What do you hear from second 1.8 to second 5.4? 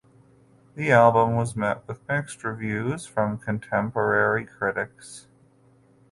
with mixed reviews from contemporary critics.